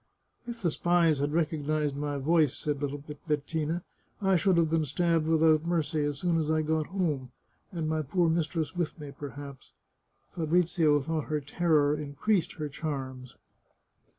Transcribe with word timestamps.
"If 0.47 0.63
the 0.63 0.71
spies 0.71 1.19
had 1.19 1.31
recognised 1.31 1.95
my 1.95 2.17
voice," 2.17 2.57
said 2.57 2.81
little 2.81 3.03
Bet 3.27 3.45
tina," 3.45 3.83
I 4.19 4.35
should 4.35 4.57
have 4.57 4.71
been 4.71 4.83
stabbed 4.83 5.27
without 5.27 5.63
mercy 5.67 6.03
as 6.05 6.17
soon 6.17 6.39
as 6.39 6.49
I 6.49 6.63
got 6.63 6.87
home, 6.87 7.29
and 7.71 7.87
my 7.87 8.01
poor 8.01 8.27
mistress 8.27 8.75
with 8.75 8.99
me, 8.99 9.11
perhaps.'* 9.11 9.73
Fabrizio 10.35 10.99
thought 11.01 11.25
her 11.25 11.39
terror 11.39 11.95
increased 11.95 12.53
her 12.53 12.67
charms. 12.67 13.35